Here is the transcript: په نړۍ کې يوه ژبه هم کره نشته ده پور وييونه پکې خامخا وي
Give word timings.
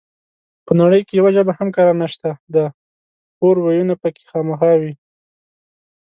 په 0.65 0.71
نړۍ 0.81 1.01
کې 1.07 1.13
يوه 1.19 1.31
ژبه 1.35 1.53
هم 1.59 1.69
کره 1.75 1.93
نشته 2.01 2.29
ده 2.53 2.65
پور 3.37 3.55
وييونه 3.59 3.95
پکې 4.01 4.23
خامخا 4.29 4.71
وي 4.81 4.93